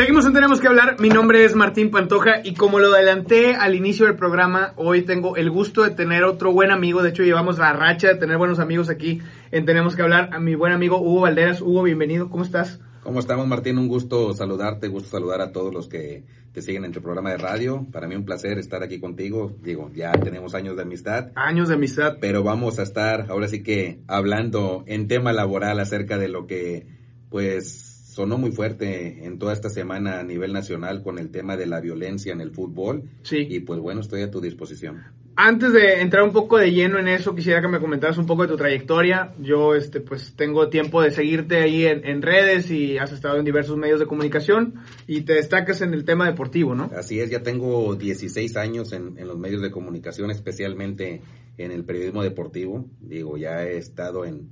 [0.00, 0.96] Seguimos en Tenemos que hablar.
[0.98, 5.36] Mi nombre es Martín Pantoja y como lo adelanté al inicio del programa, hoy tengo
[5.36, 7.02] el gusto de tener otro buen amigo.
[7.02, 10.30] De hecho, llevamos la racha de tener buenos amigos aquí en Tenemos que hablar.
[10.32, 11.60] A mi buen amigo Hugo Valderas.
[11.60, 12.30] Hugo, bienvenido.
[12.30, 12.80] ¿Cómo estás?
[13.02, 13.76] ¿Cómo estamos, Martín?
[13.76, 17.36] Un gusto saludarte, gusto saludar a todos los que te siguen en tu programa de
[17.36, 17.86] radio.
[17.92, 19.54] Para mí un placer estar aquí contigo.
[19.62, 22.16] Digo, ya tenemos años de amistad, Años de amistad.
[22.22, 26.86] pero vamos a estar ahora sí que hablando en tema laboral acerca de lo que,
[27.28, 31.66] pues, sonó muy fuerte en toda esta semana a nivel nacional con el tema de
[31.66, 33.04] la violencia en el fútbol.
[33.22, 33.46] Sí.
[33.48, 35.02] Y pues bueno, estoy a tu disposición.
[35.36, 38.42] Antes de entrar un poco de lleno en eso, quisiera que me comentaras un poco
[38.42, 39.32] de tu trayectoria.
[39.38, 43.44] Yo, este, pues, tengo tiempo de seguirte ahí en, en redes y has estado en
[43.44, 44.74] diversos medios de comunicación
[45.06, 46.90] y te destacas en el tema deportivo, ¿no?
[46.94, 51.22] Así es, ya tengo 16 años en, en los medios de comunicación, especialmente
[51.56, 52.90] en el periodismo deportivo.
[53.00, 54.50] Digo, ya he estado en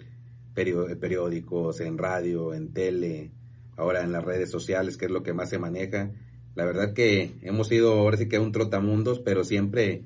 [0.55, 3.31] periódicos, en radio, en tele,
[3.79, 6.11] ahora en las redes sociales, que es lo que más se maneja.
[6.55, 10.03] La verdad que hemos ido ahora sí que un trotamundos, pero siempre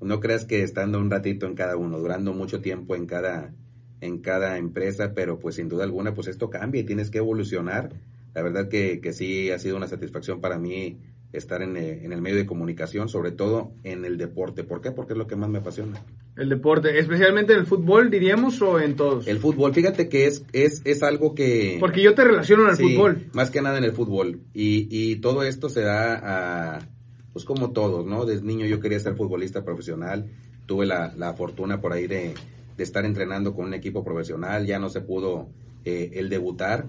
[0.00, 3.54] no creas que estando un ratito en cada uno, durando mucho tiempo en cada
[4.00, 7.92] en cada empresa, pero pues sin duda alguna pues esto cambia y tienes que evolucionar.
[8.34, 10.98] La verdad que, que sí ha sido una satisfacción para mí
[11.32, 14.64] estar en, eh, en el medio de comunicación, sobre todo en el deporte.
[14.64, 14.90] ¿Por qué?
[14.90, 16.02] Porque es lo que más me apasiona.
[16.34, 19.26] El deporte, especialmente en el fútbol, diríamos, o en todos.
[19.26, 21.76] El fútbol, fíjate que es, es, es algo que...
[21.78, 23.26] Porque yo te relaciono en el Sí, fútbol.
[23.34, 24.40] Más que nada en el fútbol.
[24.54, 26.88] Y, y todo esto se da a,
[27.34, 28.24] pues como todos, ¿no?
[28.24, 30.30] Desde niño yo quería ser futbolista profesional.
[30.64, 32.32] Tuve la, la fortuna por ahí de,
[32.78, 34.64] de estar entrenando con un equipo profesional.
[34.64, 35.50] Ya no se pudo
[35.84, 36.86] eh, el debutar.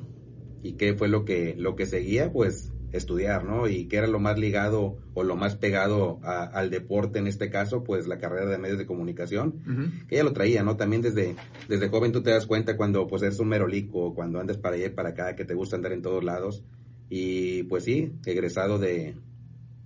[0.62, 2.32] ¿Y qué fue lo que, lo que seguía?
[2.32, 3.68] Pues estudiar, ¿no?
[3.68, 7.50] Y qué era lo más ligado o lo más pegado a- al deporte en este
[7.50, 10.78] caso, pues la carrera de medios de comunicación que ella lo traía, ¿no?
[10.78, 11.36] También desde,
[11.68, 14.86] desde joven tú te das cuenta cuando pues eres un merolico, cuando andas para allá
[14.88, 16.64] y para acá, que te gusta andar en todos lados.
[17.10, 19.16] Y pues sí, egresado de,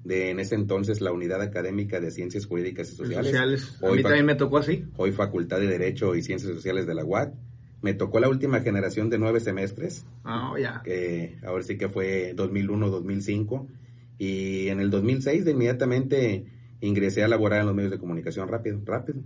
[0.03, 3.25] de en ese entonces la Unidad Académica de Ciencias Jurídicas y Sociales.
[3.31, 3.78] Sociales.
[3.81, 4.85] A Hoy mí fac- también me tocó así.
[4.97, 7.34] Hoy Facultad de Derecho y Ciencias Sociales de la UAT.
[7.81, 10.81] Me tocó la última generación de nueve semestres, Ah, ya.
[10.83, 13.67] que ahora sí que fue 2001-2005.
[14.17, 16.45] Y en el 2006 de inmediatamente
[16.81, 19.19] ingresé a laborar en los medios de comunicación rápido, rápido.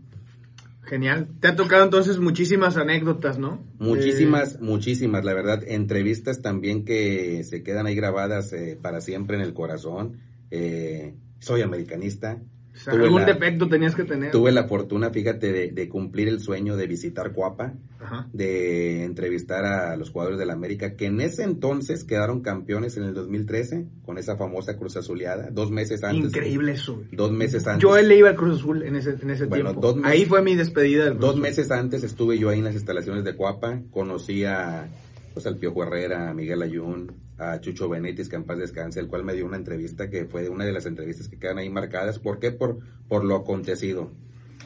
[0.84, 1.30] Genial.
[1.40, 3.64] Te ha tocado entonces muchísimas anécdotas, ¿no?
[3.80, 5.64] Muchísimas, Eh, muchísimas, la verdad.
[5.66, 10.18] Entrevistas también que se quedan ahí grabadas eh, para siempre en el corazón.
[10.50, 12.42] Eh, soy americanista.
[12.74, 14.32] O sea, algún la- defecto tenías que tener.
[14.32, 18.28] Tuve la fortuna, fíjate, de, de cumplir el sueño de visitar Cuapa, Ajá.
[18.34, 23.04] de entrevistar a los jugadores de la América, que en ese entonces quedaron campeones en
[23.04, 26.26] el 2013 con esa famosa Cruz Azuleada, dos meses antes.
[26.30, 27.02] Increíble eso.
[27.12, 27.82] Dos meses antes.
[27.84, 29.82] Yo le iba al Cruz Azul en ese, en ese Bueno, tiempo.
[29.88, 31.42] dos meses- Ahí fue mi despedida del Cruz Dos Azul.
[31.42, 34.88] meses antes estuve yo ahí en las instalaciones de Cuapa, conocí a
[35.34, 39.08] pues, al Piojo Herrera, a Miguel Ayun, a Chucho Benítez, que en paz descanse, el
[39.08, 42.20] cual me dio una entrevista que fue una de las entrevistas que quedan ahí marcadas.
[42.20, 42.52] ¿Por qué?
[42.52, 44.12] Por, por lo acontecido.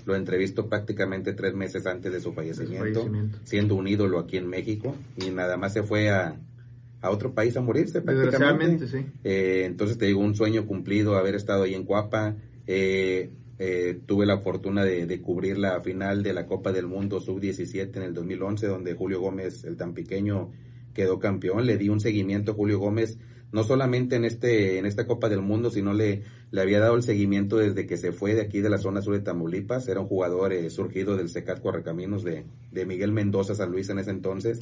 [0.06, 3.40] Lo entrevisto prácticamente tres meses antes de su fallecimiento, fallecimiento.
[3.44, 6.36] siendo un ídolo aquí en México, y nada más se fue a,
[7.02, 8.88] a otro país a morirse prácticamente.
[8.88, 9.06] sí.
[9.24, 12.36] Eh, entonces te digo, un sueño cumplido, haber estado ahí en Cuapa.
[12.68, 17.20] Eh, eh, tuve la fortuna de, de cubrir la final de la Copa del Mundo
[17.20, 20.52] Sub-17 en el 2011, donde Julio Gómez, el tan pequeño,
[20.94, 21.66] quedó campeón.
[21.66, 23.18] Le di un seguimiento a Julio Gómez,
[23.52, 27.04] no solamente en este en esta Copa del Mundo, sino le, le había dado el
[27.04, 29.88] seguimiento desde que se fue de aquí de la zona sur de Tamaulipas.
[29.88, 34.00] Era un jugador eh, surgido del Secat Correcaminos de, de Miguel Mendoza San Luis en
[34.00, 34.62] ese entonces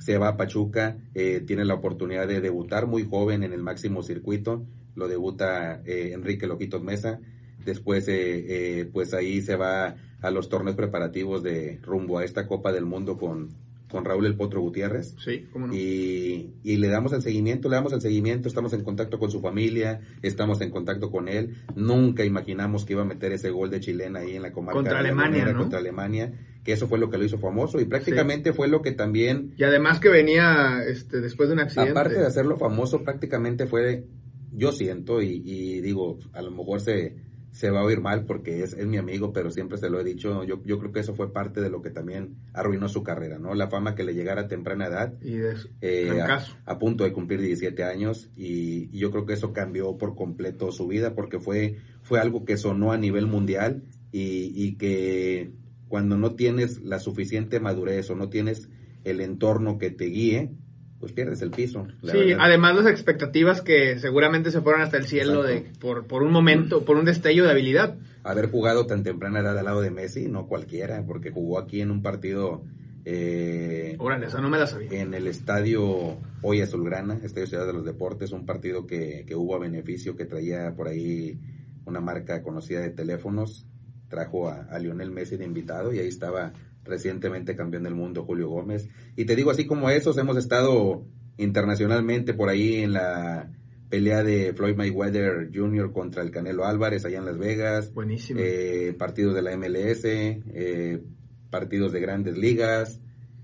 [0.00, 4.02] se va a Pachuca, eh, tiene la oportunidad de debutar muy joven en el máximo
[4.02, 4.64] circuito,
[4.94, 7.20] lo debuta eh, Enrique Loquitos Mesa,
[7.64, 12.46] después eh, eh, pues ahí se va a los torneos preparativos de rumbo a esta
[12.46, 13.50] Copa del Mundo con,
[13.90, 15.14] con Raúl El Potro Gutiérrez.
[15.22, 15.74] Sí, cómo no.
[15.74, 19.40] Y, y le damos el seguimiento, le damos el seguimiento, estamos en contacto con su
[19.40, 21.56] familia, estamos en contacto con él.
[21.74, 24.94] Nunca imaginamos que iba a meter ese gol de chilena ahí en la comarca Contra
[24.94, 25.58] de Alemania, ¿no?
[25.58, 28.92] contra Alemania, que eso fue lo que lo hizo famoso y prácticamente fue lo que
[28.92, 31.90] también Y además que venía este, después de un accidente.
[31.92, 34.04] Aparte de hacerlo famoso, prácticamente fue,
[34.52, 37.16] yo siento, y, y digo, a lo mejor se,
[37.52, 40.04] se va a oír mal porque es, es mi amigo, pero siempre se lo he
[40.04, 43.38] dicho, yo, yo creo que eso fue parte de lo que también arruinó su carrera,
[43.38, 43.54] ¿no?
[43.54, 46.22] La fama que le llegara a temprana edad, Y de eh,
[46.64, 50.70] a punto de cumplir 17 años, y, y yo creo que eso cambió por completo
[50.72, 53.82] su vida porque fue, fue algo que sonó a nivel mundial
[54.12, 55.52] y, y que
[55.88, 58.68] cuando no tienes la suficiente madurez o no tienes
[59.04, 60.52] el entorno que te guíe,
[61.00, 61.86] pues pierdes el piso.
[62.02, 62.38] la Sí, verdad.
[62.40, 66.84] además las expectativas que seguramente se fueron hasta el cielo de, por, por un momento,
[66.84, 67.96] por un destello de habilidad.
[68.22, 71.90] Haber jugado tan temprana edad al lado de Messi, no cualquiera, porque jugó aquí en
[71.90, 72.62] un partido
[73.06, 75.00] eh, Órale, esa no me la sabía.
[75.00, 79.56] en el estadio Hoy Azulgrana, Estadio Ciudad de los Deportes, un partido que, que hubo
[79.56, 81.38] a beneficio, que traía por ahí
[81.86, 83.66] una marca conocida de teléfonos,
[84.08, 86.52] trajo a, a Lionel Messi de invitado y ahí estaba
[86.84, 88.88] recientemente campeón del mundo Julio Gómez.
[89.16, 91.04] Y te digo, así como esos, hemos estado
[91.36, 93.50] internacionalmente por ahí en la
[93.88, 95.92] pelea de Floyd Mayweather Jr.
[95.92, 98.40] contra el Canelo Álvarez allá en Las Vegas, Buenísimo.
[98.42, 101.02] eh, partidos de la MLS, eh,
[101.50, 103.00] partidos de grandes ligas,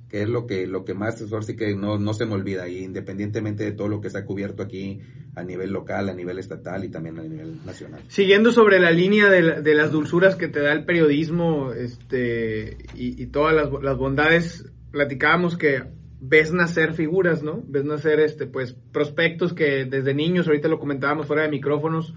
[0.08, 2.68] que es lo que lo que más ahora sí que no, no se me olvida
[2.68, 5.00] y independientemente de todo lo que se ha cubierto aquí
[5.34, 8.02] a nivel local, a nivel estatal y también a nivel nacional.
[8.08, 13.22] Siguiendo sobre la línea de, de las dulzuras que te da el periodismo este, y,
[13.22, 15.82] y todas las, las bondades, platicábamos que
[16.20, 17.62] ves nacer figuras, ¿no?
[17.66, 22.14] Ves nacer este, pues, prospectos que desde niños, ahorita lo comentábamos fuera de micrófonos,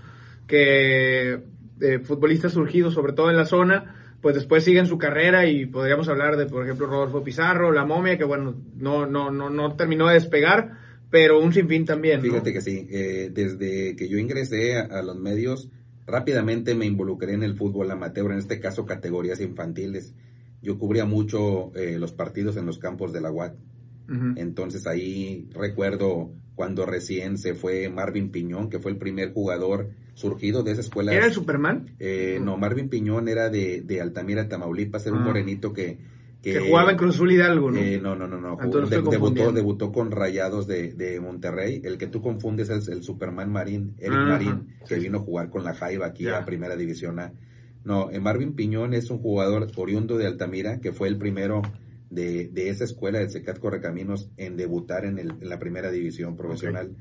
[0.47, 1.41] que
[1.81, 6.10] eh, futbolistas surgidos, sobre todo en la zona, pues después siguen su carrera y podríamos
[6.10, 10.07] hablar de, por ejemplo, Rodolfo Pizarro, La Momia, que bueno, no, no, no, no terminó
[10.07, 10.77] de despegar,
[11.10, 12.18] pero un sinfín también.
[12.18, 12.24] ¿no?
[12.24, 15.69] Fíjate que sí, eh, desde que yo ingresé a, a los medios,
[16.06, 20.13] rápidamente me involucré en el fútbol amateur, en este caso categorías infantiles.
[20.62, 23.56] Yo cubría mucho eh, los partidos en los campos de la UAT.
[24.38, 30.63] Entonces ahí recuerdo cuando recién se fue Marvin Piñón, que fue el primer jugador surgido
[30.63, 31.13] de esa escuela.
[31.13, 31.95] ¿Era el Superman?
[32.00, 35.25] Eh, no, Marvin Piñón era de, de Altamira, Tamaulipas, era un Ah.
[35.25, 35.98] morenito que...
[36.42, 37.77] Que, jugaba en Cruz Azul Hidalgo, ¿no?
[37.80, 38.57] Eh, no, no, no, no.
[38.63, 41.81] Entonces de- debutó, debutó con Rayados de, de Monterrey.
[41.83, 45.66] El que tú confundes es el Superman Marín, Eric Marín, que vino a jugar con
[45.66, 46.38] la Jaiba aquí Ya.
[46.38, 47.33] a Primera División A.
[47.83, 51.62] No, eh, Marvin Piñón es un jugador oriundo de Altamira, que fue el primero
[52.10, 56.38] de, de esa escuela del Secat Correcaminos en debutar en, el- en la Primera División
[56.38, 56.92] profesional.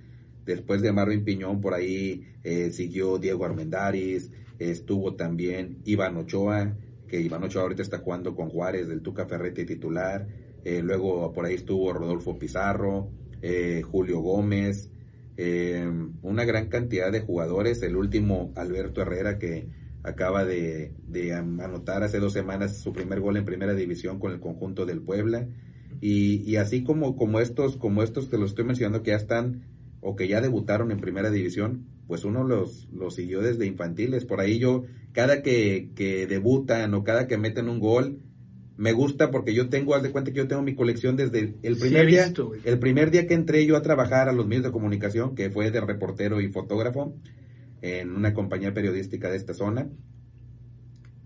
[0.48, 6.74] Después de Marvin Piñón, por ahí eh, siguió Diego Armendáriz, estuvo también Iván Ochoa,
[7.06, 10.26] que Iván Ochoa ahorita está jugando con Juárez, del Tuca Ferretti titular.
[10.64, 13.10] Eh, luego por ahí estuvo Rodolfo Pizarro,
[13.42, 14.90] eh, Julio Gómez,
[15.36, 15.86] eh,
[16.22, 17.82] una gran cantidad de jugadores.
[17.82, 19.68] El último, Alberto Herrera, que
[20.02, 20.94] acaba de,
[21.60, 25.46] anotar hace dos semanas su primer gol en primera división con el conjunto del Puebla.
[26.00, 29.77] Y, y así como, como estos, como estos que los estoy mencionando que ya están
[30.00, 34.24] o que ya debutaron en primera división, pues uno los, los siguió desde infantiles.
[34.24, 38.20] Por ahí yo, cada que, que debutan o cada que meten un gol,
[38.76, 41.76] me gusta porque yo tengo, haz de cuenta que yo tengo mi colección desde el
[41.76, 44.46] Sí, primer he día, visto, el primer día que entré yo a trabajar a los
[44.46, 47.14] medios de comunicación, que fue de reportero y fotógrafo
[47.82, 49.88] en una compañía periodística de esta zona.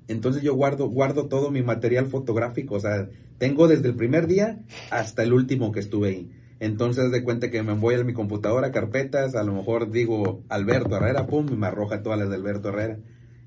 [0.09, 4.61] Entonces yo guardo, guardo todo mi material fotográfico, o sea, tengo desde el primer día
[4.91, 6.31] hasta el último que estuve ahí.
[6.65, 10.95] Entonces de cuenta que me voy a mi computadora, carpetas, a lo mejor digo Alberto
[10.97, 12.99] Herrera, pum, y me arroja todas las de Alberto Herrera.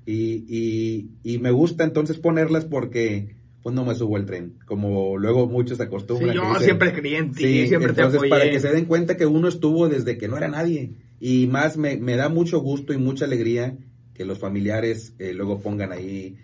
[0.04, 5.16] Y, y, y me gusta entonces ponerlas porque pues no me subo el tren, como
[5.16, 6.30] luego muchos Sí, acostumbran.
[6.30, 8.30] que yo dicen, siempre creí en ti, Sí, siempre te entonces apoyé.
[8.30, 10.92] para que se den cuenta que uno estuvo desde que no era nadie.
[11.18, 13.78] Y más me, me da mucho gusto y mucha alegría
[14.14, 16.36] que los familiares eh, luego pongan ahí,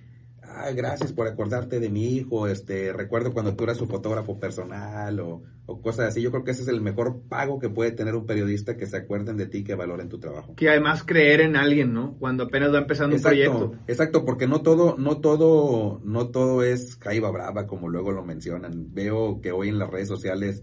[0.55, 5.21] ah, gracias por acordarte de mi hijo, este, recuerdo cuando tú eras su fotógrafo personal
[5.21, 6.23] o, o cosas así.
[6.23, 8.97] Yo creo que ese es el mejor pago que puede tener un periodista que se
[8.97, 10.55] acuerden de ti que valoren tu trabajo.
[10.55, 12.17] Que además creer en alguien, ¿no?
[12.19, 13.75] Cuando apenas va empezando un proyecto.
[13.87, 18.93] exacto, porque no todo, no todo, no todo es Jaiba Brava como luego lo mencionan.
[18.93, 20.63] Veo que hoy en las redes sociales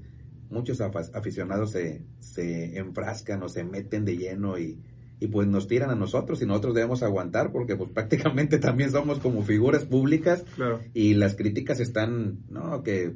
[0.49, 4.79] muchos aficionados se, se enfrascan o se meten de lleno y,
[5.19, 9.19] y pues nos tiran a nosotros y nosotros debemos aguantar porque pues prácticamente también somos
[9.19, 10.79] como figuras públicas Claro.
[10.93, 13.13] y las críticas están, no, que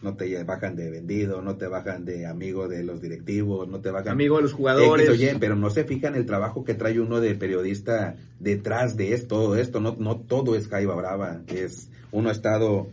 [0.00, 3.90] no te bajan de vendido, no te bajan de amigo de los directivos, no te
[3.90, 5.10] bajan Amigo de los jugadores.
[5.40, 9.56] Pero no se fijan el trabajo que trae uno de periodista detrás de esto, todo
[9.56, 12.88] esto, no, no todo es Jaiba Brava, es uno ha estado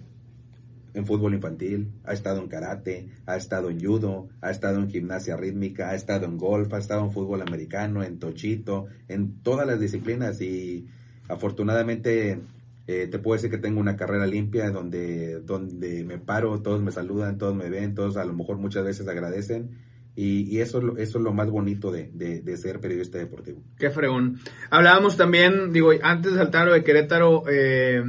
[0.95, 5.37] en fútbol infantil, ha estado en karate, ha estado en judo, ha estado en gimnasia
[5.37, 9.79] rítmica, ha estado en golf, ha estado en fútbol americano, en tochito, en todas las
[9.79, 10.87] disciplinas y
[11.27, 12.39] afortunadamente
[12.87, 16.91] eh, te puedo decir que tengo una carrera limpia donde, donde me paro, todos me
[16.91, 19.71] saludan, todos me ven, todos a lo mejor muchas veces agradecen
[20.17, 23.59] y, eso, eso es lo más bonito de, de- ser periodista deportivo.
[23.77, 24.39] Qué fregón.
[24.69, 28.01] Hablábamos también, digo, antes de saltar de Querétaro, eh,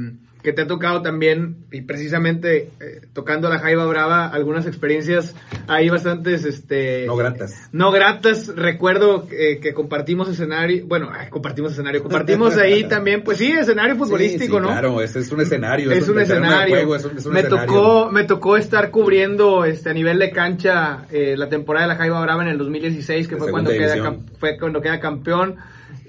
[0.47, 5.35] que te ha tocado también, y precisamente eh, tocando la Jaiba Brava, algunas experiencias
[5.67, 7.03] ahí bastantes, este...
[7.05, 7.67] No gratas.
[7.73, 13.39] No gratas, recuerdo eh, que compartimos escenario, bueno, ay, compartimos escenario, compartimos ahí también, pues
[13.39, 14.67] sí, escenario futbolístico, Sí, sí, ¿no?
[14.69, 15.91] Claro, es un escenario.
[15.91, 16.75] es un escenario.
[16.75, 17.67] juego, es un- es un me escenario.
[17.73, 21.97] tocó, me tocó estar cubriendo este a nivel de cancha eh, la temporada de la
[21.99, 25.57] Jaiba Brava en el 2016, que De fue cuando queda fue cuando queda campeón.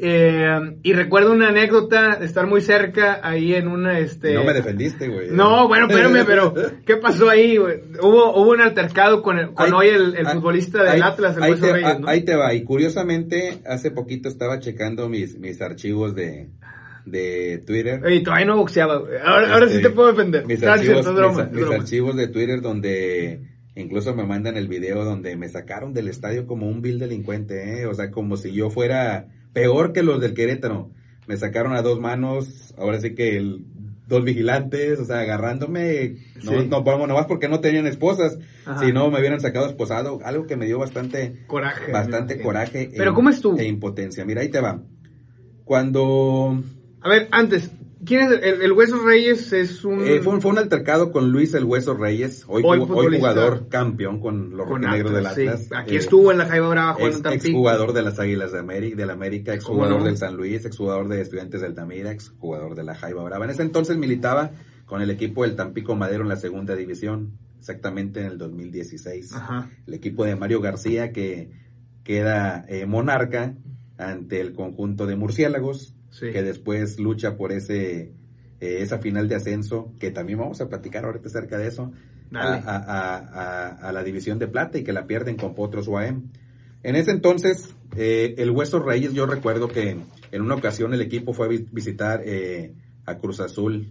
[0.01, 4.53] Eh, y recuerdo una anécdota de estar muy cerca ahí en una este No me
[4.55, 5.31] defendiste, güey.
[5.33, 6.55] No, bueno, espérame, pero
[6.87, 7.57] ¿qué pasó ahí?
[7.57, 7.81] güey?
[8.01, 11.01] Hubo hubo un altercado con, el- con Ahí- hoy el, el ahí- futbolista del ahí-
[11.03, 12.09] Atlas, el Hueso te, Reyes, ¿no?
[12.09, 12.55] ahí te va.
[12.55, 16.49] Y curiosamente, hace poquito estaba checando mis, mis archivos de,
[17.05, 18.01] de Twitter.
[18.13, 19.15] Y todavía no boxeaba, güey.
[19.25, 20.47] Ahora, ahora sí Este, te puedo defender.
[20.47, 21.07] Mis, Ah, archivos,
[21.53, 23.41] mis- archivos de Twitter donde
[23.75, 27.87] incluso me mandan el video donde me sacaron del estadio como un vil delincuente, ¿eh?
[27.87, 30.91] o sea, como si yo fuera peor que los del Querétaro.
[31.27, 33.65] Me sacaron a dos manos, ahora sí que el-
[34.07, 36.67] dos vigilantes, o sea, agarrándome, no, Sí.
[36.71, 38.83] no, bueno, nomás porque no tenían esposas, Ajá.
[38.87, 41.93] si no me hubieran sacado esposado, algo que me dio bastante Coraje.
[41.93, 43.59] bastante coraje Pero e, ¿cómo estuvo?
[43.59, 44.25] e impotencia.
[44.25, 44.81] Mira, ahí te va.
[45.65, 46.63] Cuando
[47.03, 47.71] A ver, antes,
[48.05, 49.53] ¿quién es el, el Hueso Reyes?
[49.53, 50.01] Es un...
[50.07, 54.57] eh, fue, un, fue un altercado con Luis el Hueso Reyes, hoy, jugador campeón con
[54.57, 55.75] los rojinegros del Atlas, sí.
[55.75, 57.59] Aquí Eh, estuvo en la Jaiba Brava jugando Ex, Tampico.
[57.59, 60.05] jugador de las Águilas de América, del América, ex ¿Cómo jugador no?
[60.07, 63.45] del San Luis, ex jugador de Estudiantes del Tamira, ex jugador de la Jaiba Brava.
[63.45, 64.53] En ese entonces militaba
[64.87, 69.35] con el equipo del Tampico Madero en la segunda división, exactamente en el 2016.
[69.35, 69.71] Ajá.
[69.87, 71.51] El equipo de Mario García que
[72.05, 73.55] queda eh, monarca
[73.99, 76.31] ante el conjunto de murciélagos, Sí.
[76.33, 78.13] que después lucha por ese
[78.61, 81.93] eh, esa final de ascenso, que también vamos a platicar ahorita acerca de eso,
[82.33, 82.63] a, Dale.
[82.67, 86.25] a- a- a- a la división de plata y que la pierden con Potros UAM.
[86.83, 89.97] En ese entonces, eh, el Hueso Reyes, yo recuerdo que
[90.33, 92.73] en una ocasión el equipo fue a vi- visitar eh,
[93.07, 93.91] a Cruz Azul,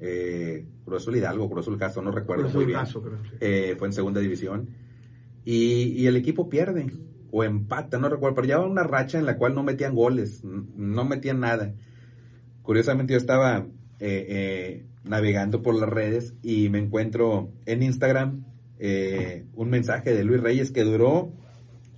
[0.00, 2.78] eh, Cruz Azul Hidalgo, Cruz Azul Castro, no recuerdo Cruz muy bien.
[2.78, 3.36] Caso, creo, sí.
[3.40, 4.68] Eh, fue en segunda división.
[5.44, 6.90] Y, y el equipo pierde
[7.36, 11.04] o empata, no recuerdo, pero llevaba una racha en la cual no metían goles, no
[11.04, 11.74] metían nada.
[12.62, 13.66] Curiosamente yo estaba
[14.00, 18.46] eh, eh, navegando por las redes y me encuentro en Instagram
[18.78, 21.30] eh, un mensaje de Luis Reyes que duró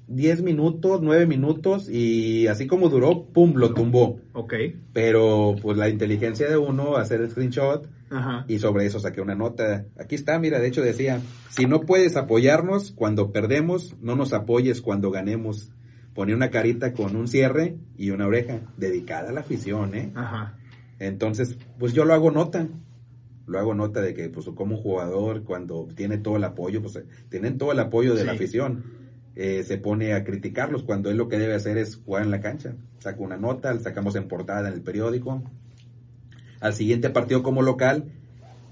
[0.08, 4.20] 10 minutos, 9 minutos y así como duró, pum, lo tumbó.
[4.32, 4.54] Ok.
[4.92, 8.44] Pero pues la inteligencia de uno, hacer el screenshot, Ajá.
[8.48, 9.84] y sobre eso saqué una nota.
[9.98, 14.80] Aquí está, mira, de hecho decía, si no puedes apoyarnos cuando perdemos, no nos apoyes
[14.80, 15.70] cuando ganemos.
[16.14, 20.10] Ponía una carita con un cierre y una oreja, dedicada a la afición, ¿eh?
[20.16, 20.58] Ajá.
[20.98, 22.66] Entonces, pues yo lo hago nota.
[23.46, 27.56] Lo hago nota de que, pues, como jugador, cuando tiene todo el apoyo, pues, tienen
[27.56, 28.84] todo el apoyo de la afición,
[29.40, 32.40] eh, se pone a criticarlos cuando él lo que debe hacer es jugar en la
[32.40, 32.74] cancha.
[32.98, 35.44] Saca una nota, la sacamos en portada en el periódico.
[36.60, 38.06] Al siguiente partido como local,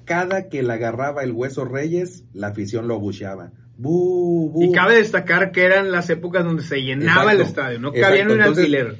[0.04, 3.52] cada que la agarraba el Hueso Reyes, la afición lo abucheaba.
[3.78, 4.64] ¡Bu, bu!
[4.64, 8.40] Y cabe destacar que eran las épocas donde se llenaba el estadio, no cabía un
[8.40, 8.96] alfiler.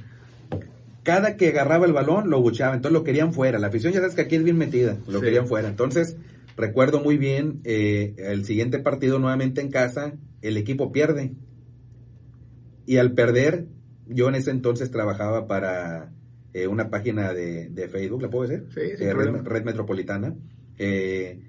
[1.03, 3.59] cada que agarraba el balón lo buchaba, entonces lo querían fuera.
[3.59, 5.25] La afición ya sabes que aquí es bien metida, lo Sí.
[5.25, 5.69] querían fuera.
[5.69, 6.17] Entonces,
[6.57, 11.33] recuerdo muy bien, eh, el siguiente partido nuevamente en casa, el equipo pierde.
[12.87, 13.67] Y al perder,
[14.07, 16.13] yo en ese entonces trabajaba para
[16.55, 18.67] eh, una página de, de Facebook, ¿la puedo decir?
[18.73, 20.35] Sí, sin Eh, Red, Metropolitana.
[20.79, 21.41] Eh,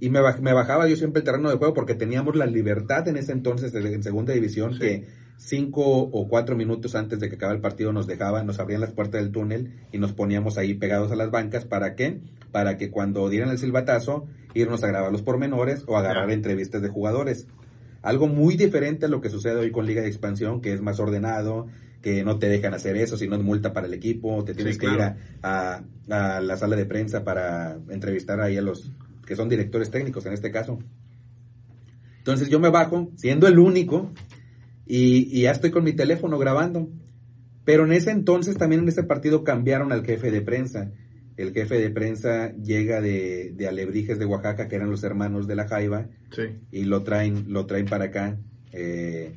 [0.00, 3.16] y me, me bajaba yo siempre el terreno de juego porque teníamos la libertad en
[3.16, 4.80] ese entonces de- en segunda división Sí.
[4.80, 5.06] que
[5.38, 8.92] cinco o cuatro minutos antes de que acabara el partido nos dejaban, nos abrían las
[8.92, 11.64] puertas del túnel y nos poníamos ahí pegados a las bancas.
[11.64, 12.20] ¿Para qué?
[12.52, 16.88] Para que cuando dieran el silbatazo, irnos a grabar los pormenores o agarrar entrevistas de
[16.88, 17.46] jugadores.
[18.02, 20.98] Algo muy diferente a lo que sucede hoy con Liga de Expansión, que es más
[21.00, 21.68] ordenado,
[22.00, 24.74] que no te dejan hacer eso, si no es multa para el equipo, te tienes
[24.74, 28.90] Sí, que ir a, a- a la sala de prensa para entrevistar ahí a los
[29.24, 30.78] que son directores técnicos en este caso.
[32.18, 34.10] Entonces yo me bajo, siendo el único,
[34.86, 36.88] y, y ya estoy con mi teléfono grabando.
[37.64, 40.90] Pero en ese entonces también en ese partido cambiaron al jefe de prensa.
[41.36, 45.56] El jefe de prensa llega de, de Alebrijes de Oaxaca, que eran los hermanos de
[45.56, 46.42] la Jaiba, Sí.
[46.70, 48.38] y lo traen, lo traen para acá.
[48.72, 49.32] eh,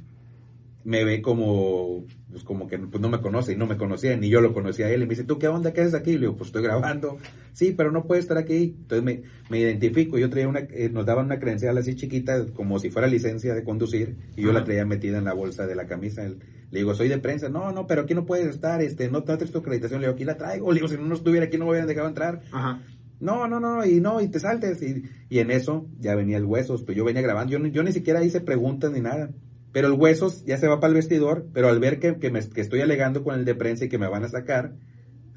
[0.84, 4.30] me ve como, pues como que pues, no me conoce y no me conocía, ni
[4.30, 5.02] yo lo conocía a él.
[5.02, 5.74] Y me dice, ¿tú qué onda?
[5.74, 6.12] ¿Qué haces aquí?
[6.12, 7.18] Y le digo, pues estoy grabando.
[7.54, 8.75] Sí, pero no puede estar aquí.
[8.82, 10.20] Entonces me, me identifico.
[10.20, 13.64] Yo traía una, eh, nos daban una credencial así chiquita, como si fuera licencia de
[13.64, 16.30] conducir, y yo la traía metida en la bolsa de la camisa.
[16.75, 17.48] Le digo, soy de prensa.
[17.48, 20.01] No, no, pero aquí no puedes estar, este, no, no traes tu acreditación.
[20.01, 20.70] Le digo, aquí la traigo.
[20.74, 22.41] Le digo, si no, no estuviera aquí no me hubieran dejado entrar.
[22.51, 22.82] Ajá.
[23.22, 24.82] No, no, no, y no, y te saltes.
[24.82, 27.53] Y, y en eso ya venía el huesos, pues yo venía grabando.
[27.53, 29.29] Yo, ni- yo ni siquiera hice preguntas ni nada.
[29.72, 32.41] Pero el huesos ya se va para el vestidor, pero al ver que, que, me,
[32.48, 34.74] que estoy alegando con el de prensa y que me van a sacar,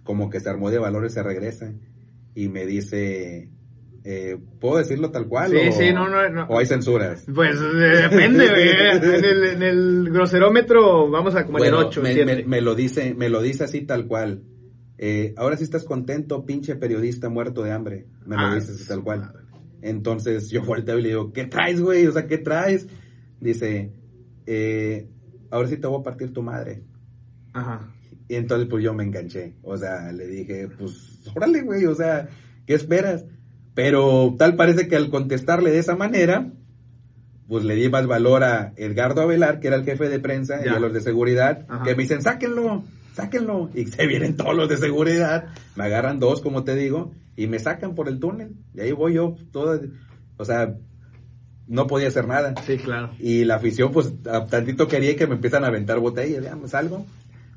[0.02, 1.72] como que se armó de valores, se regresa.
[2.34, 3.48] Y me dice,
[4.04, 5.50] eh, ¿puedo decirlo tal cual?
[5.50, 6.44] Sí, o, sí, no, no, no.
[6.48, 7.24] O hay censuras.
[7.34, 8.68] Pues eh, depende, güey.
[8.68, 12.74] En el, en el groserómetro vamos a como en el 8, me, me- me lo
[12.74, 14.42] dice, me lo dice así tal cual.
[14.98, 18.06] Eh, ahora sí estás contento, pinche periodista muerto de hambre.
[18.26, 19.32] Me lo Ah, dice así tal cual.
[19.82, 22.06] Entonces yo volteo y le digo, ¿qué traes, güey?
[22.06, 22.88] O sea, ¿qué traes?
[23.40, 23.92] Dice,
[24.46, 25.08] eh,
[25.50, 26.82] ahora sí te voy a partir tu madre.
[27.52, 27.92] Ajá.
[28.28, 29.54] Y entonces pues yo me enganché.
[29.62, 32.28] O sea, le dije, pues, órale, güey, o sea,
[32.66, 33.24] ¿qué esperas?
[33.78, 36.50] Pero tal parece que al contestarle de esa manera,
[37.46, 40.68] pues le di más valor a Edgardo Avelar, que era el jefe de prensa, y
[40.68, 41.84] a los de seguridad, Ajá.
[41.84, 42.82] que me dicen, sáquenlo,
[43.14, 43.70] sáquenlo.
[43.74, 47.60] Y se vienen todos los de seguridad, me agarran dos, como te digo, y me
[47.60, 48.56] sacan por el túnel.
[48.74, 49.80] Y ahí voy yo, todo,
[50.38, 50.74] o sea,
[51.68, 52.54] no podía hacer nada.
[52.66, 53.12] Sí, claro.
[53.20, 56.66] Y la afición, pues, a tantito quería que me empiezan a aventar botellas, ya, me
[56.66, 57.06] salgo,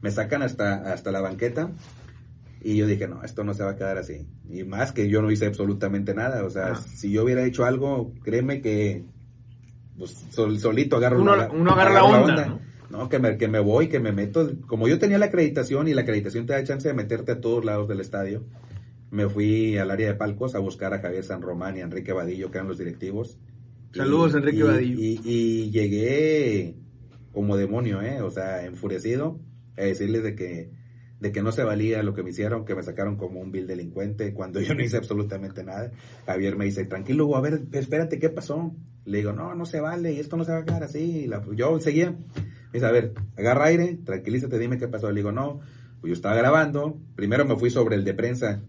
[0.03, 1.71] me sacan hasta, hasta la banqueta,
[2.63, 4.27] y yo dije, no, esto no se va a quedar así.
[4.49, 6.75] Y más que yo no hice absolutamente nada, o sea, Ah.
[6.75, 9.03] si yo hubiera hecho algo, créeme que,
[9.97, 13.09] pues, sol- solito agarro Uno- la, uno agarra la onda, ¿no?
[13.09, 16.01] que me, que me voy, que me meto, como yo tenía la acreditación y la
[16.01, 18.43] acreditación te da chance de meterte a todos lados del estadio,
[19.11, 22.13] me fui al área de palcos a buscar a Javier San Román y a Enrique
[22.13, 23.37] Vadillo, que eran los directivos.
[23.93, 24.97] Saludos, Enrique y- Vadillo.
[24.99, 26.75] Y, y llegué
[27.33, 28.21] como demonio, ¿eh?
[28.21, 29.39] O sea, enfurecido
[29.77, 30.71] a decirles de que,
[31.21, 33.67] de que no se valía lo que me hicieron, que me sacaron como un vil
[33.67, 35.91] delincuente cuando yo no hice absolutamente nada.
[36.25, 38.75] Javier me dice, tranquilo, a ver, espérate, ¿qué pasó?
[39.05, 41.27] Le digo, no, no se vale, y esto no se va a quedar así.
[41.27, 42.09] La- yo seguía.
[42.11, 42.17] Me
[42.73, 45.11] dice, a ver, agarra aire, tranquilízate, dime qué pasó.
[45.11, 45.59] Le digo, no,
[46.01, 46.97] pues yo estaba grabando.
[47.15, 48.61] Primero me fui sobre el de prensa,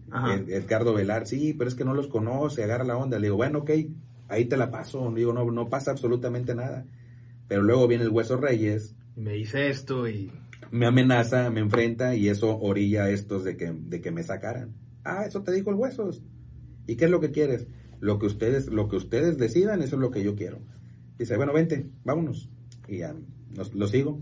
[0.47, 1.25] Edgardo Velar.
[1.25, 3.17] Sí, pero es que no los conoce, agarra la onda.
[3.17, 3.71] Le digo, bueno, ok,
[4.29, 5.09] ahí te la paso.
[5.09, 6.85] Le digo, no, no pasa absolutamente nada.
[7.47, 10.31] Pero luego viene el Hueso Reyes, Y me dice esto y...
[10.73, 14.73] me amenaza, me enfrenta y eso orilla a estos de que, de que me sacaran.
[15.03, 16.23] Ah, eso te dijo el Huesos.
[16.87, 17.67] ¿Y qué es lo que quieres?
[17.99, 20.57] Lo que ustedes, lo que ustedes decidan, eso es lo que yo quiero.
[21.19, 22.49] Dice, bueno, vente, vámonos.
[22.87, 23.13] Y ya,
[23.55, 24.19] nos, lo sigo.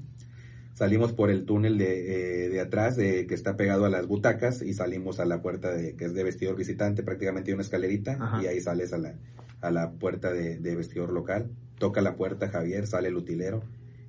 [0.73, 4.61] Salimos por el túnel de, eh, de atrás, de, que está pegado a las butacas,
[4.61, 8.43] y salimos a la puerta de, que es de vestidor visitante, prácticamente una escalerita, Ajá.
[8.43, 9.15] y ahí sales a la,
[9.61, 11.49] a la puerta de, de vestidor local.
[11.79, 13.63] Toca la puerta Javier, sale el utilero,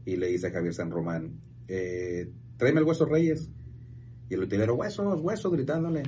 [0.05, 3.49] y le dice a Javier San Román, eh, tráeme el hueso Reyes.
[4.29, 6.05] Y el utilero, huesos, huesos, gritándole,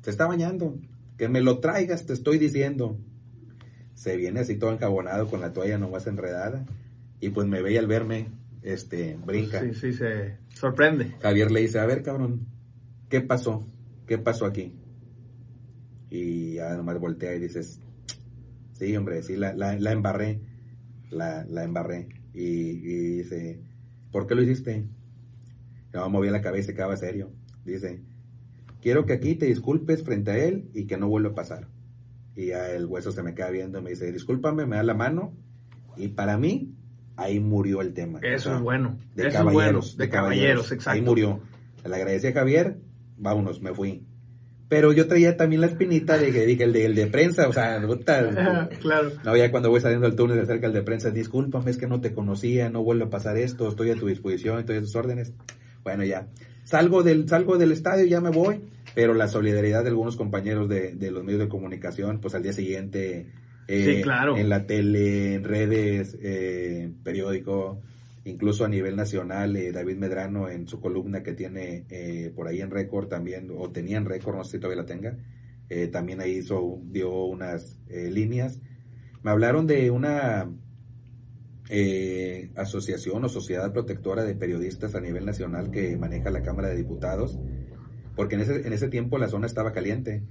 [0.00, 0.78] se está bañando,
[1.18, 2.96] que me lo traigas, te estoy diciendo.
[3.94, 6.64] Se viene así todo encabonado con la toalla nomás enredada,
[7.20, 8.28] y pues me ve y al verme,
[8.62, 9.60] este, brinca.
[9.60, 11.14] Sí, sí, se sorprende.
[11.20, 12.46] Javier le dice, a ver, cabrón,
[13.10, 13.66] ¿qué pasó?
[14.06, 14.72] ¿Qué pasó aquí?
[16.10, 17.80] Y ya nomás voltea y dices,
[18.72, 20.40] sí, hombre, sí, la, la, la embarré,
[21.10, 22.08] la, la embarré.
[22.32, 23.60] Y, y dice,
[24.12, 24.84] ¿por qué lo hiciste?
[25.92, 27.30] No, movía la cabeza y quedaba serio.
[27.64, 28.02] Dice,
[28.80, 31.68] quiero que aquí te disculpes frente a él y que no vuelva a pasar.
[32.36, 34.94] Y ya el hueso se me queda viendo y me dice, discúlpame, me da la
[34.94, 35.34] mano.
[35.96, 36.74] Y para mí,
[37.16, 38.20] ahí murió el tema.
[38.22, 38.98] Eso O sea, es bueno.
[39.14, 40.04] de Eso es caballeros, bueno.
[40.04, 40.90] De caballeros, exacto.
[40.98, 41.40] Ahí murió.
[41.84, 42.78] Le agradecí a Javier,
[43.16, 44.06] vámonos, me fui.
[44.68, 47.52] Pero yo traía también la espinita de que dije el de, el de prensa, o
[47.52, 48.28] sea, puta,
[48.80, 49.12] claro.
[49.24, 52.00] no, ya cuando voy saliendo del túnel acerca del de prensa, discúlpame, es que no
[52.02, 55.32] te conocía, no vuelve a pasar esto, estoy a tu disposición, estoy a tus órdenes.
[55.82, 56.28] Bueno, ya.
[56.64, 58.60] Salgo del, salgo del estadio, ya me voy,
[58.94, 62.52] pero la solidaridad de algunos compañeros de, de los medios de comunicación, pues al día
[62.52, 63.30] siguiente,
[63.68, 64.36] eh, Sí, claro.
[64.36, 67.80] en la tele, en redes, eh, periódico,
[68.28, 72.60] incluso a nivel nacional, eh, David Medrano en su columna que tiene eh, por ahí
[72.60, 75.16] en récord también, o tenía en récord, no sé si todavía la tenga,
[75.68, 78.60] eh, también ahí hizo, dio unas eh, líneas.
[79.22, 80.50] Me hablaron de una
[82.56, 87.38] asociación o sociedad protectora de periodistas a nivel nacional que maneja la Cámara de Diputados,
[88.16, 90.22] porque en ese, en ese tiempo la zona estaba caliente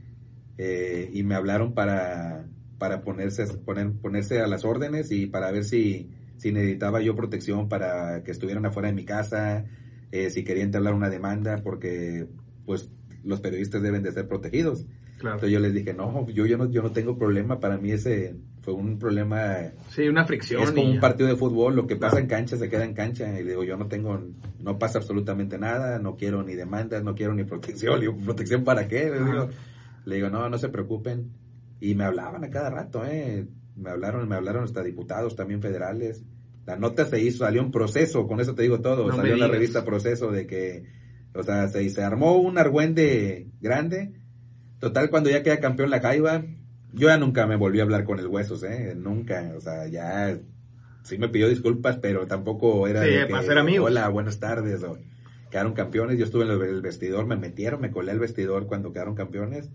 [0.58, 2.48] y me hablaron para,
[2.80, 7.68] para ponerse, poner, ponerse a las órdenes y para ver si, si necesitaba yo protección
[7.70, 9.66] para que estuvieran afuera de mi casa,
[10.12, 12.28] eh, si querían entablar una demanda, porque
[12.66, 12.90] pues
[13.24, 14.86] los periodistas deben de ser protegidos.
[15.20, 15.38] Claro.
[15.38, 18.36] Entonces yo les dije, no, yo, yo no, yo no tengo problema, para mí ese
[18.62, 20.62] fue un problema Sí, una fricción.
[20.62, 23.40] es como un partido de fútbol, lo que pasa en cancha se queda en cancha.
[23.40, 24.20] Y digo, yo no tengo,
[24.60, 27.96] no pasa absolutamente nada, no quiero ni demandas, no quiero ni protección.
[27.96, 29.10] Le digo, ¿protección para qué?
[29.10, 29.50] Le digo,
[30.06, 31.32] le digo, no, no se preocupen.
[31.80, 33.48] Y me hablaban a cada rato, ¿eh?
[33.78, 36.24] Me hablaron, me hablaron hasta diputados también federales.
[36.66, 39.08] La nota se hizo, salió un proceso, con eso te digo todo.
[39.08, 40.84] No salió en la revista Proceso de que,
[41.34, 44.14] o sea, se, se armó un argüende grande.
[44.80, 46.44] Total, cuando ya queda campeón la Jaiba,
[46.94, 48.94] yo ya nunca me volví a hablar con el Huesos, ¿eh?
[48.96, 50.38] Nunca, o sea, ya
[51.04, 53.90] sí me pidió disculpas, pero tampoco era Sí, de para ser amigos.
[53.90, 54.98] hola, buenas tardes, o
[55.50, 58.92] quedaron campeones, yo estuve en el, el vestidor, me metieron, me colé al vestidor cuando
[58.92, 59.70] quedaron campeones,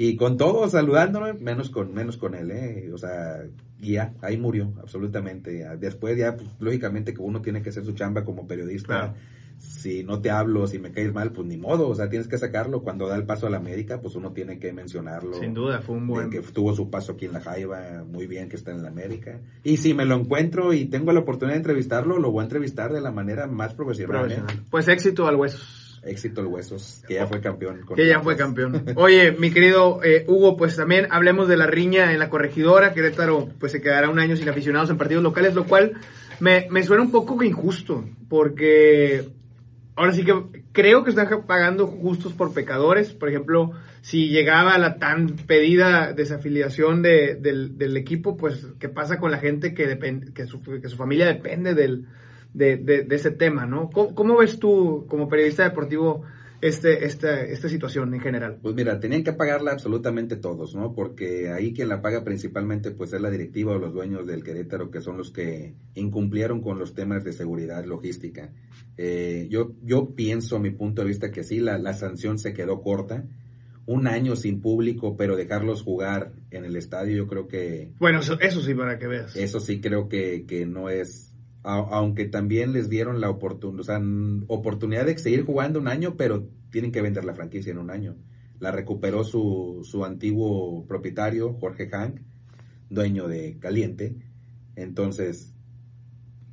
[0.00, 2.88] y con todos saludándome, menos con, menos con él, ¿eh?
[2.94, 3.44] O sea,
[3.80, 5.66] y ya, ahí murió, absolutamente.
[5.76, 8.86] Después ya, pues, lógicamente que uno tiene que hacer su chamba como periodista.
[8.86, 9.14] Claro.
[9.58, 12.38] Si no te hablo, si me caes mal, pues ni modo, o sea, tienes que
[12.38, 12.84] sacarlo.
[12.84, 15.34] Cuando da el paso a la América, pues uno tiene que mencionarlo.
[15.34, 16.30] Sin duda, fue un buen.
[16.30, 19.40] que tuvo su paso aquí en la Jaiba, muy bien que está en la América.
[19.64, 22.92] Y si me lo encuentro y tengo la oportunidad de entrevistarlo, lo voy a entrevistar
[22.92, 24.30] de la manera más profesional.
[24.30, 24.42] ¿eh?
[24.70, 25.77] Pues éxito al Huesos.
[26.02, 27.80] Éxito el Huesos, que ya fue campeón.
[27.84, 28.84] con Que ya fue campeón.
[28.96, 32.94] Oye, mi querido eh, Hugo, pues también hablemos de la riña en la corregidora.
[32.94, 35.92] Querétaro pues se quedará un año sin aficionados en partidos locales, lo cual
[36.40, 39.28] me, me suena un poco injusto, porque
[39.96, 43.12] ahora sí que creo que están pagando justos por pecadores.
[43.12, 49.18] Por ejemplo, si llegaba la tan pedida desafiliación de- del, del equipo, pues ¿qué pasa
[49.18, 52.06] con la gente que, depende, que, su, que su familia depende del,
[52.54, 53.90] de, de- de ese tema, ¿no?
[53.90, 56.22] ¿Cómo, cómo ves tú, como periodista deportivo,
[56.60, 58.58] este, esta, esta situación en general?
[58.60, 60.92] Pues mira, tenían que pagarla absolutamente todos, ¿no?
[60.92, 64.90] Porque ahí quien la paga principalmente pues es la directiva o los dueños del Querétaro,
[64.90, 68.50] que son los que incumplieron con los temas de seguridad logística.
[68.96, 72.52] Eh, yo, yo pienso, a mi punto de vista, que sí, la, la sanción se
[72.52, 73.24] quedó corta.
[73.86, 78.38] Un año sin público, pero dejarlos jugar en el estadio, yo creo que Bueno, eso,
[78.38, 79.34] eso sí, para que veas.
[79.34, 81.27] eso sí creo que, que no es,
[81.74, 84.00] aunque también les dieron la oportunidad, o sea,
[84.48, 88.16] oportunidad de seguir jugando un año, pero tienen que vender la franquicia en un año.
[88.60, 92.20] La recuperó su, su antiguo propietario, Jorge Hank,
[92.90, 94.16] dueño de Caliente.
[94.76, 95.54] Entonces,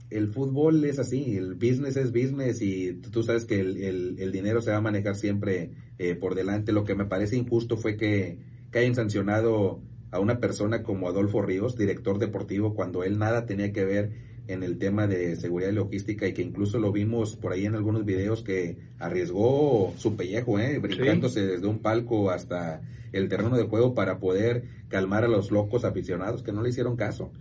[0.09, 4.31] el fútbol es así, el business es business y tú sabes que el, el- el
[4.31, 6.71] dinero se va a manejar siempre eh, por delante.
[6.71, 8.37] Lo que me parece injusto fue que,
[8.71, 13.71] que hayan sancionado a una persona como Adolfo Ríos, director deportivo, cuando él nada tenía
[13.73, 14.11] que ver
[14.47, 17.75] en el tema de seguridad y logística y que incluso lo vimos por ahí en
[17.75, 20.79] algunos videos que arriesgó su pellejo, ¿eh?
[20.79, 22.81] brincándose desde un palco hasta
[23.11, 26.95] el terreno de juego para poder calmar a los locos aficionados que no le hicieron
[26.95, 27.31] caso.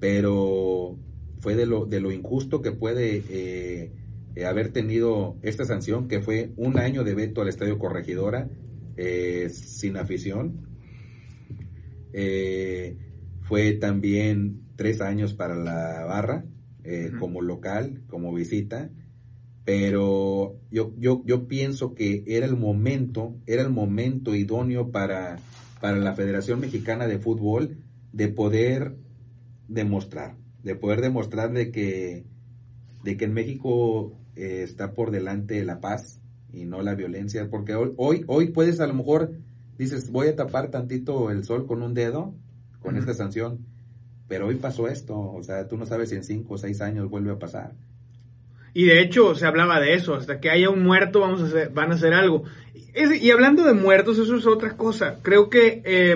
[0.00, 0.96] Pero
[1.40, 3.92] fue de lo, de lo injusto que puede eh,
[4.36, 8.48] eh, haber tenido esta sanción, que fue un año de veto al Estadio Corregidora
[8.96, 10.66] eh, sin afición.
[12.12, 12.96] Eh,
[13.46, 16.44] fue también tres años para la barra,
[16.84, 18.90] eh, como local, como visita.
[19.64, 25.38] Pero yo, yo, yo pienso que era el momento, era el momento idóneo para,
[25.80, 27.78] para la Federación Mexicana de Fútbol
[28.12, 28.96] de poder
[29.68, 32.24] demostrar, de poder demostrar de que,
[33.02, 36.20] de que en México eh, está por delante la paz
[36.52, 39.32] y no la violencia, porque hoy, hoy, hoy puedes a lo mejor,
[39.78, 42.34] dices, voy a tapar tantito el sol con un dedo,
[42.86, 43.66] con esta sanción,
[44.28, 47.10] pero hoy pasó esto, o sea, tú no sabes si en cinco o seis años
[47.10, 47.74] vuelve a pasar.
[48.78, 51.70] Y de hecho se hablaba de eso, hasta que haya un muerto vamos a hacer,
[51.70, 52.44] van a hacer algo.
[53.22, 55.18] Y hablando de muertos, eso es otra cosa.
[55.22, 56.14] Creo que eh,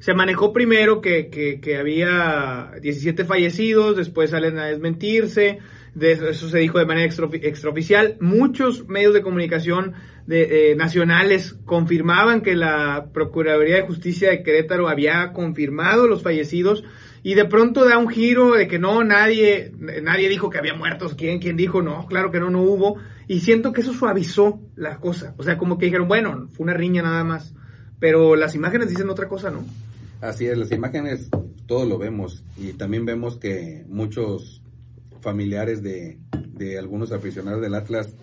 [0.00, 5.58] se manejó primero que, que- que había 17 fallecidos, después salen a desmentirse,
[5.94, 8.16] de eso, eso se dijo de manera extraofi- extraoficial.
[8.20, 9.92] Muchos medios de comunicación
[10.26, 16.82] de, eh, nacionales confirmaban que la Procuraduría de Justicia de Querétaro había confirmado los fallecidos
[17.22, 21.14] y de pronto da un giro de que no, nadie, nadie dijo que había muertos.
[21.14, 21.82] ¿Quién, quién dijo?
[21.82, 22.96] No, claro que no, no hubo.
[23.28, 25.34] Y siento que eso suavizó la cosa.
[25.36, 27.54] O sea, como que dijeron, bueno, fue una riña nada más.
[27.98, 29.64] Pero las imágenes dicen otra cosa, ¿no?
[30.20, 31.28] Así es, las imágenes
[31.66, 34.60] todo lo vemos y también vemos que muchos
[35.20, 36.18] familiares de,
[36.52, 38.14] de algunos aficionados del Atlas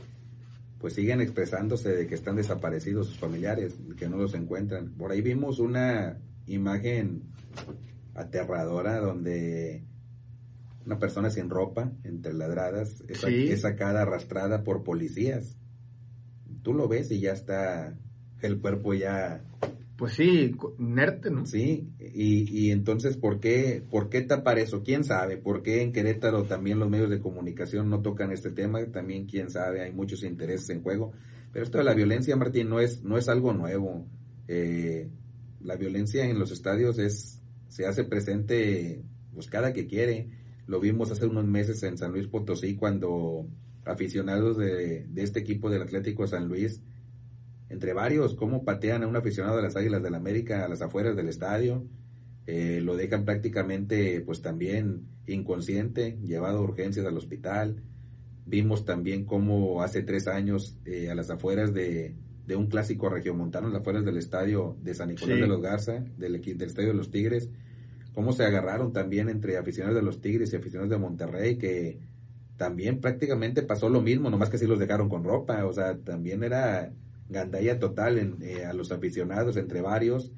[0.80, 4.90] pues siguen expresándose de que están desaparecidos sus familiares, que no los encuentran.
[4.90, 7.24] Por ahí vimos una imagen
[8.18, 9.84] aterradora donde
[10.86, 13.50] una persona sin ropa, entre ladradas, es, sa- Sí.
[13.50, 15.58] es sacada arrastrada por policías.
[16.64, 17.98] Tú lo ves y ya está
[18.42, 19.44] el cuerpo ya
[19.98, 21.46] Pues sí, inerte, ¿no?
[21.48, 24.84] Sí, y, y entonces, ¿por qué, ¿por qué tapar eso?
[24.84, 25.38] ¿Quién sabe?
[25.38, 28.86] ¿Por qué en Querétaro también los medios de comunicación no tocan este tema?
[28.92, 31.14] También, quién sabe, hay muchos intereses en juego.
[31.52, 34.06] Pero esto de la violencia, Martín, no es, no es algo nuevo.
[34.48, 35.10] Eh,
[35.62, 37.37] la violencia en los estadios es,
[37.68, 39.04] se hace presente
[39.34, 40.30] pues cada que quiere.
[40.66, 43.48] Lo vimos hace unos meses en San Luis Potosí cuando
[43.86, 46.82] aficionados de, de este equipo del Atlético San Luis,
[47.70, 51.16] entre varios, cómo patean a un aficionado de las Águilas del América a las afueras
[51.16, 51.86] del estadio,
[52.48, 57.84] eh, lo dejan prácticamente pues también inconsciente, llevado a urgencias al hospital.
[58.46, 62.16] Vimos también cómo hace tres años eh, a las afueras de,
[62.48, 65.42] de un clásico regiomontano, a las afueras del estadio de San Nicolás Sí.
[65.42, 67.50] de los Garza, del, del estadio de los Tigres,
[68.14, 72.00] cómo se agarraron también entre aficionados de los Tigres y aficionados de Monterrey, que
[72.56, 76.42] también prácticamente pasó lo mismo, nomás que sí los dejaron con ropa, o sea, también
[76.44, 76.92] era
[77.30, 80.32] gandalla total en, eh, a los aficionados entre varios.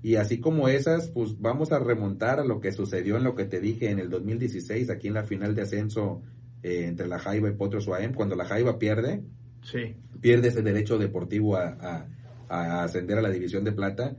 [0.00, 3.44] Y así como esas, pues vamos a remontar a lo que sucedió en lo que
[3.44, 6.22] te dije en el 2016, aquí en la final de ascenso
[6.62, 9.22] eh, entre la Jaiba y Potros UAM, cuando la Jaiba pierde,
[9.62, 9.94] Sí.
[10.20, 12.06] pierde ese derecho deportivo a, a-
[12.48, 14.16] a ascender a la división de plata,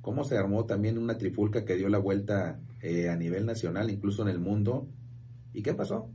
[0.00, 4.22] cómo se armó también una trifulca que dio la vuelta eh, a nivel nacional, incluso
[4.22, 4.88] en el mundo.
[5.52, 6.10] ¿Y qué pasó?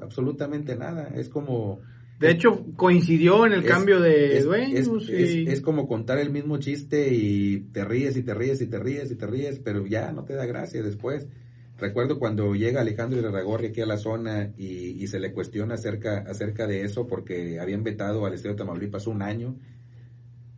[0.00, 1.08] Absolutamente nada.
[1.14, 1.80] Es como...
[2.18, 5.08] De hecho, coincidió en el es- cambio de es- dueños.
[5.08, 8.66] es- y- es como contar el mismo chiste y te ríes y te ríes y
[8.66, 11.26] te ríes y te ríes, pero ya no te da gracia después.
[11.80, 16.18] Recuerdo cuando llega Alejandro Irarragorri aquí a la zona y, y se le cuestiona acerca,
[16.18, 19.56] acerca de eso porque habían vetado al Estadio Tamaulipas un año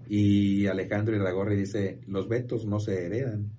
[0.09, 3.51] y Alejandro Irarragorri dice, los vetos no se heredan.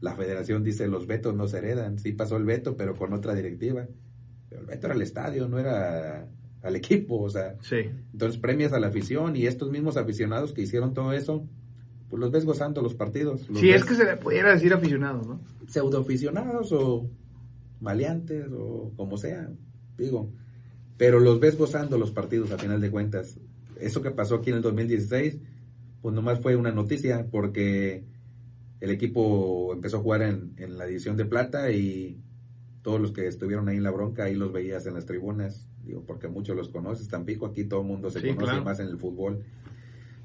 [0.00, 1.98] La federación dice, los vetos no se heredan.
[1.98, 3.86] Sí pasó el veto, pero con otra directiva.
[4.48, 6.28] Pero el veto era al estadio, no era
[6.62, 7.76] al equipo, o sea, Sí.
[8.12, 11.46] entonces premias a la afición y estos mismos aficionados que hicieron todo eso,
[12.08, 13.48] pues los ves gozando los partidos.
[13.48, 15.40] Los Si ves es que se le pudiera decir aficionados, ¿no?
[15.66, 17.10] pseudoaficionados o
[17.80, 19.50] maleantes o como sea,
[19.96, 20.30] digo.
[20.96, 23.38] Pero los ves gozando los partidos a final de cuentas.
[23.80, 25.38] Eso que pasó aquí en el 2016,
[26.02, 28.04] pues nomás fue una noticia porque
[28.80, 32.20] el equipo empezó a jugar en, en la división de plata y
[32.82, 36.02] todos los que estuvieron ahí en la bronca, ahí los veías en las tribunas, digo,
[36.06, 38.64] porque muchos los conoces, Tampico, aquí todo el mundo se Sí, conoce claro.
[38.64, 39.44] más en el fútbol.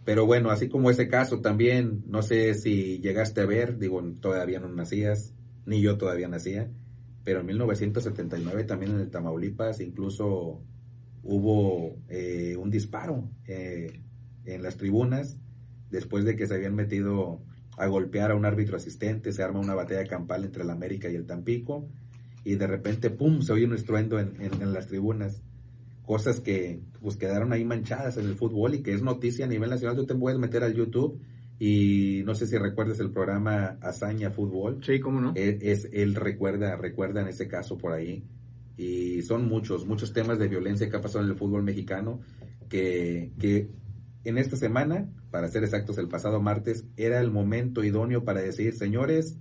[0.05, 4.59] Pero bueno, así como ese caso también, no sé si llegaste a ver, digo, todavía
[4.59, 5.33] no nacías,
[5.65, 6.69] ni yo todavía nacía,
[7.23, 10.61] pero en 1979 también en el Tamaulipas incluso
[11.23, 14.01] hubo eh, un disparo eh,
[14.45, 15.39] en las tribunas
[15.89, 17.39] después de que se habían metido
[17.77, 21.15] a golpear a un árbitro asistente, se arma una batalla campal entre el América y
[21.15, 21.87] el Tampico
[22.43, 25.41] y de repente, ¡pum!, se oye un estruendo en, en- en las tribunas.
[26.05, 29.69] Cosas que pues quedaron ahí manchadas en el fútbol y que es noticia a nivel
[29.69, 29.95] nacional.
[29.95, 31.21] Tú te puedes meter al YouTube
[31.59, 34.83] y no sé si recuerdas el programa Hazaña Fútbol.
[34.83, 35.33] Sí, cómo no.
[35.35, 38.23] Él, es, él recuerda, recuerda en ese caso por ahí.
[38.75, 42.19] Y son muchos, muchos temas de violencia que ha pasado en el fútbol mexicano
[42.67, 43.69] que, que
[44.23, 48.73] en esta semana, para ser exactos, el pasado martes, era el momento idóneo para decir,
[48.73, 49.37] señores,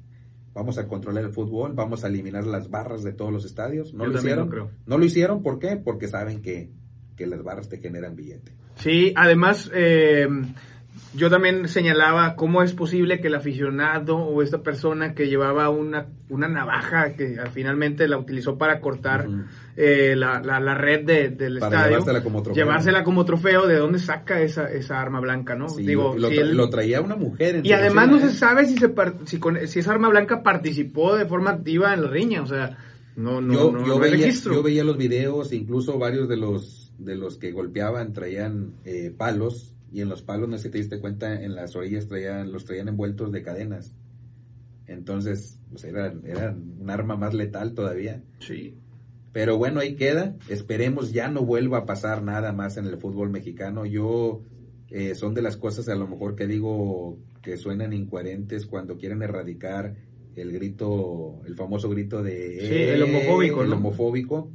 [0.54, 3.94] vamos a controlar el fútbol, vamos a eliminar las barras de todos los estadios.
[3.94, 4.48] No Yo lo hicieron.
[4.48, 4.70] creo.
[4.86, 5.76] No lo hicieron, ¿por qué?
[5.76, 6.70] Porque saben que,
[7.16, 8.52] que las barras te generan billete.
[8.76, 10.26] Sí, además, eh,
[11.14, 16.06] yo también señalaba cómo es posible que el aficionado o esta persona que llevaba una,
[16.28, 19.26] una navaja que al- finalmente la utilizó para cortar
[19.76, 22.62] eh, la, la, la red de- del Para estadio, llevársela como trofeo.
[22.64, 25.68] llevársela como trofeo, ¿de dónde saca esa, esa arma blanca, no?
[25.68, 27.60] Sí, Digo, lo, si él- lo traía una mujer.
[27.64, 28.92] Y además no se sabe si, se
[29.24, 32.76] si, con- si esa arma blanca participó de forma activa en la riña, o sea,
[33.16, 34.54] no, no, yo, no, yo no veía, registro.
[34.54, 39.71] yo veía los videos, incluso varios de los de los que golpeaban traían eh, palos
[39.92, 42.64] y en los palos, no sé si te diste cuenta, en las orillas traían, los
[42.64, 43.94] traían envueltos de cadenas.
[44.86, 48.22] Entonces, pues era, era un arma más letal todavía.
[48.40, 48.76] Sí.
[49.32, 50.36] Pero bueno, ahí queda.
[50.48, 53.86] Esperemos ya no vuelva a pasar nada más en el fútbol mexicano.
[53.86, 54.42] Yo
[54.90, 59.22] eh, son de las cosas a lo mejor que digo que suenan incoherentes cuando quieren
[59.22, 59.96] erradicar
[60.36, 63.76] el grito, el famoso grito de Sí, el homofóbico, el ¿no?
[63.76, 64.50] homofóbico,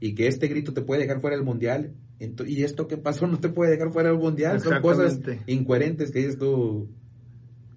[0.00, 1.94] y que este grito te puede dejar fuera del mundial.
[2.18, 4.60] Y esto que pasó no te puede dejar fuera del mundial.
[4.60, 6.88] Son cosas incoherentes que dices tú.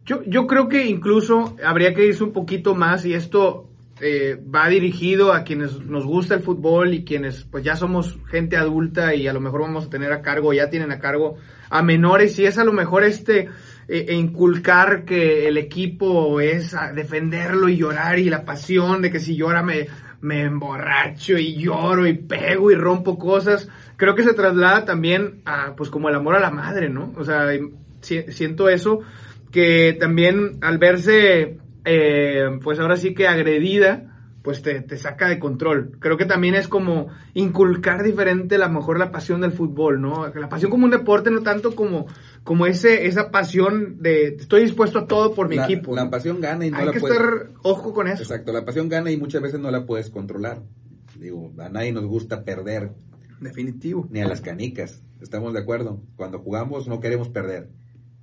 [0.05, 3.69] Yo, yo creo que incluso habría que irse un poquito más y esto
[3.99, 8.55] eh, va dirigido a quienes nos gusta el fútbol y quienes pues ya somos gente
[8.55, 11.37] adulta y a lo mejor vamos a tener a cargo, ya tienen a cargo
[11.69, 13.49] a menores y es a lo mejor este
[13.87, 19.09] eh, e inculcar que el equipo es a defenderlo y llorar y la pasión de
[19.09, 19.87] que si llora me,
[20.21, 23.67] me emborracho y lloro y pego y rompo cosas.
[23.97, 27.13] Creo que se traslada también a pues como el amor a la madre, ¿no?
[27.17, 27.47] O sea,
[28.01, 29.01] si- siento eso
[29.51, 35.39] que también al verse, eh, pues ahora sí que agredida, pues te, te saca de
[35.39, 35.97] control.
[35.99, 40.27] Creo que también es como inculcar diferente a lo mejor la pasión del fútbol, ¿no?
[40.33, 42.07] La pasión como un deporte, no tanto como,
[42.43, 45.93] como ese esa pasión de estoy dispuesto a todo por mi la, equipo.
[45.95, 47.17] La pasión gana y no Hay la que puedes...
[47.17, 48.21] estar ojo con eso.
[48.23, 50.61] Exacto, la pasión gana y muchas veces no la puedes controlar.
[51.19, 52.91] Digo, a nadie nos gusta perder,
[53.39, 54.07] Definitivo.
[54.09, 55.01] ni a las canicas.
[55.21, 56.01] ¿Estamos de acuerdo?
[56.15, 57.69] Cuando jugamos no queremos perder.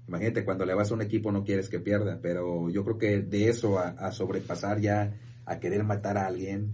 [0.09, 3.20] Imagínate, cuando le vas a un equipo no quieres que pierda, pero yo creo que
[3.20, 5.14] de eso a, a sobrepasar ya
[5.46, 6.72] a querer matar a alguien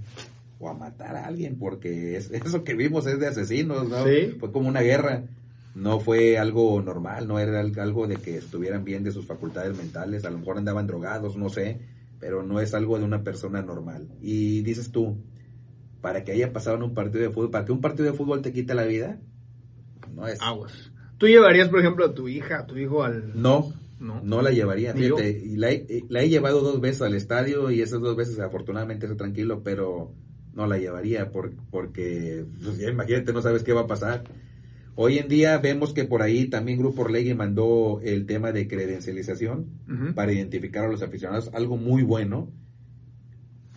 [0.58, 4.04] o a matar a alguien, porque es, eso que vimos es de asesinos, ¿no?
[4.04, 4.36] Sí.
[4.38, 5.24] Fue como una guerra.
[5.74, 9.76] No fue algo normal, no era al- algo de que estuvieran bien de sus facultades
[9.76, 11.78] mentales, a lo mejor andaban drogados, no sé,
[12.18, 14.08] pero no es algo de una persona normal.
[14.20, 15.16] Y dices tú,
[16.00, 18.42] para que haya pasado en un partido de fútbol, para que un partido de fútbol
[18.42, 19.18] te quite la vida,
[20.14, 20.40] no es.
[20.40, 20.90] Aguas.
[21.18, 23.40] ¿Tú llevarías, por ejemplo, a tu hija, a tu hijo al...
[23.40, 24.20] No, No.
[24.22, 24.94] no, la llevaría.
[24.94, 28.38] Fíjate, y la, he, la he llevado dos veces al estadio y esas dos veces
[28.38, 30.14] afortunadamente estoy tranquilo, pero
[30.54, 34.24] no la llevaría por- porque, pues, ya imagínate, no sabes qué va a pasar.
[34.96, 39.66] Hoy en día vemos que por ahí también Grupo Orlegui mandó el tema de credencialización
[40.14, 42.48] para identificar a los aficionados, algo muy bueno,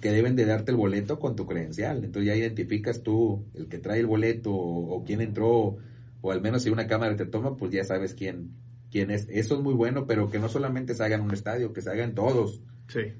[0.04, 2.04] que deben de darte el boleto con tu credencial.
[2.04, 5.78] Entonces ya identificas tú el que trae el boleto o, o quién entró,
[6.20, 8.50] o al menos si una cámara te toma, pues ya sabes quién,
[8.92, 9.30] quién es.
[9.30, 11.90] Eso es muy bueno, pero que no solamente se haga en un estadio, que se
[11.90, 13.14] hagan todos, Sí.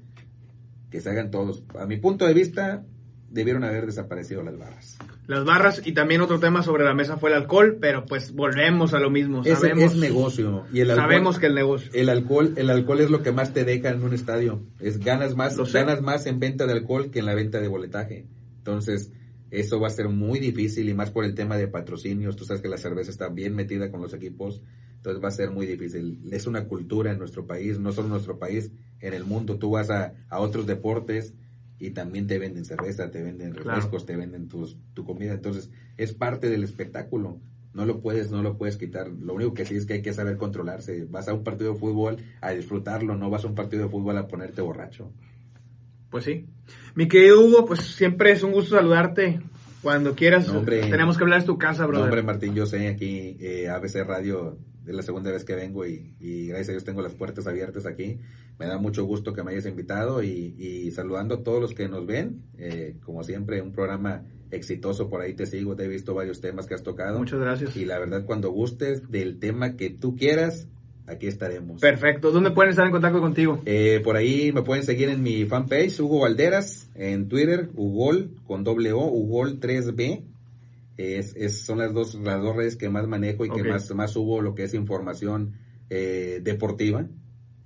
[0.90, 1.64] que se hagan todos.
[1.78, 2.84] A mi punto de vista,
[3.30, 4.98] debieron haber desaparecido las barras.
[5.26, 8.92] Las barras y también otro tema sobre la mesa fue el alcohol, pero pues volvemos
[8.92, 9.42] a lo mismo.
[9.44, 10.64] Es, Sabemos, es negocio.
[10.72, 11.90] Y el alcohol, sabemos que el negocio.
[11.94, 14.62] El alcohol, el alcohol es lo que más te deja en un estadio.
[14.80, 15.78] Es ganas más, Lo sé.
[15.78, 18.26] ganas más en venta de alcohol que en la venta de boletaje.
[18.58, 19.12] Entonces,
[19.50, 22.36] eso va a ser muy difícil y más por el tema de patrocinios.
[22.36, 24.60] Tú sabes que la cerveza está bien metida con los equipos,
[24.96, 26.18] entonces va a ser muy difícil.
[26.32, 29.58] Es una cultura en nuestro país, no solo en nuestro país, en el mundo.
[29.58, 31.34] Tú vas a, a otros deportes
[31.78, 33.70] y también te venden cerveza, te venden Claro.
[33.70, 35.32] refrescos, te venden tus, tu comida.
[35.34, 37.40] Entonces, es parte del espectáculo.
[37.72, 39.08] No lo puedes, no lo puedes quitar.
[39.08, 41.04] Lo único que sí es que hay que saber controlarse.
[41.10, 44.16] Vas a un partido de fútbol a disfrutarlo, no vas a un partido de fútbol
[44.16, 45.10] a ponerte borracho.
[46.10, 46.46] Pues sí.
[46.94, 49.40] Mi querido Hugo, pues siempre es un gusto saludarte.
[49.82, 50.80] Cuando quieras, No, hombre.
[50.88, 52.04] tenemos que hablar de tu casa, No, brother.
[52.04, 54.56] hombre, Martín, yo sé aquí, eh, ABC Radio,
[54.86, 57.86] es la segunda vez que vengo y, y gracias a Dios tengo las puertas abiertas
[57.86, 58.18] aquí.
[58.58, 61.88] Me da mucho gusto que me hayas invitado y, y saludando a todos los que
[61.88, 62.42] nos ven.
[62.58, 66.66] Eh, como siempre, un programa exitoso, por ahí te sigo, te he visto varios temas
[66.66, 67.18] que has tocado.
[67.18, 67.76] Muchas gracias.
[67.76, 70.68] Y la verdad, cuando gustes del tema que tú quieras,
[71.06, 71.80] aquí estaremos.
[71.80, 72.30] Perfecto.
[72.30, 73.60] ¿Dónde pueden estar en contacto contigo?
[73.64, 78.64] Eh, por ahí me pueden seguir en mi fanpage, Hugo Valderas, en Twitter, Ugol, con
[78.64, 80.33] doble O, Ugol 3B.
[80.96, 84.12] Es, es- son las dos, las dos redes que más manejo y que más, más
[84.12, 85.54] subo lo que es información
[85.90, 87.06] eh, deportiva.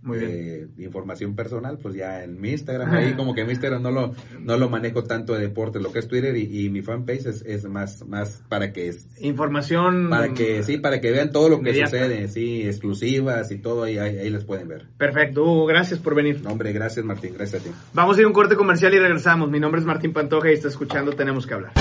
[0.00, 0.30] Muy bien.
[0.32, 4.14] Eh, información personal, pues ya en mi Instagram, ahí como que mi Instagram no lo,
[4.40, 7.42] no lo manejo tanto de deporte, lo que es Twitter y, y mi fanpage es,
[7.42, 10.08] es más, más para que es, Información.
[10.08, 11.90] para que, sí, para que vean todo lo que Inmediata.
[11.90, 14.86] sucede, sí, exclusivas y todo, ahí, ahí, ahí les pueden ver.
[14.96, 16.42] Perfecto, Hugo, gracias por venir.
[16.42, 17.70] No, hombre, gracias Martín, gracias a ti.
[17.92, 19.50] Vamos a ir a un corte comercial y regresamos.
[19.50, 21.72] Mi nombre es Martín Pantoja y está escuchando Tenemos que hablar.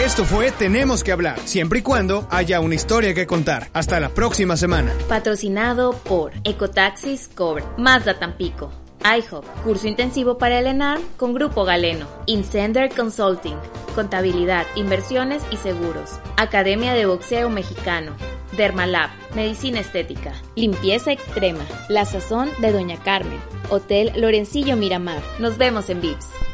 [0.00, 3.68] Esto fue Tenemos que hablar, siempre y cuando haya una historia que contar.
[3.74, 4.94] Hasta la próxima semana.
[5.10, 8.72] Patrocinado por Ecotaxis Cover, Mazda Tampico,
[9.04, 13.56] iHop, curso intensivo para el ENAR con Grupo Galeno, Incender Consulting,
[13.94, 18.16] contabilidad, inversiones y seguros, Academia de Boxeo Mexicano,
[18.56, 25.20] Dermalab, Medicina Estética, Limpieza Extrema, La Sazón de Doña Carmen, Hotel Lorencillo Miramar.
[25.38, 26.49] Nos vemos en VIPS.